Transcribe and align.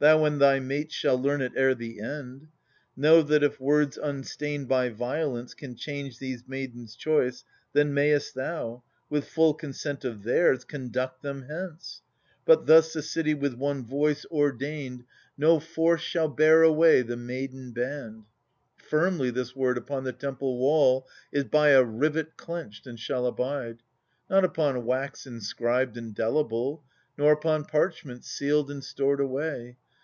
Thou 0.00 0.24
and 0.26 0.40
thy 0.40 0.60
mates 0.60 0.94
shall 0.94 1.18
learn 1.20 1.42
it 1.42 1.54
ere 1.56 1.74
the 1.74 2.00
end. 2.00 2.46
Know 2.96 3.20
that 3.20 3.42
if 3.42 3.58
words 3.58 3.96
unstained 4.00 4.68
by 4.68 4.90
violence 4.90 5.54
Can 5.54 5.74
change 5.74 6.20
these 6.20 6.46
maidens' 6.46 6.94
choice, 6.94 7.42
then 7.72 7.92
mayest 7.92 8.36
thou. 8.36 8.84
With 9.10 9.24
full 9.26 9.54
consent 9.54 10.04
of 10.04 10.22
theirs, 10.22 10.62
conduct 10.62 11.22
them 11.22 11.46
hence. 11.48 12.02
But 12.44 12.66
thus 12.66 12.92
the 12.92 13.02
city 13.02 13.34
with 13.34 13.54
one 13.54 13.84
voice 13.84 14.24
ordained— 14.26 15.00
THE 15.36 15.42
SUPPLIANT 15.42 15.60
MAIDENS. 15.64 15.74
47 15.74 15.74
No 15.74 15.74
force 15.94 16.02
shall 16.02 16.28
bear 16.28 16.62
away 16.62 17.02
the 17.02 17.16
maiden 17.16 17.72
band. 17.72 18.22
Firmly 18.76 19.30
this 19.30 19.56
word 19.56 19.76
upon 19.76 20.04
the 20.04 20.12
temple 20.12 20.58
wall 20.58 21.08
Is 21.32 21.42
by 21.42 21.70
a 21.70 21.82
rivet 21.82 22.36
clenched, 22.36 22.86
and 22.86 23.00
shall 23.00 23.26
abide: 23.26 23.82
Not 24.30 24.44
upon 24.44 24.84
wax 24.84 25.26
inscribed 25.26 25.96
and 25.96 26.14
delible, 26.14 26.84
Nor 27.16 27.32
upon 27.32 27.64
parchment 27.64 28.24
sealed 28.24 28.70
and 28.70 28.84
stored 28.84 29.18
away. 29.18 29.76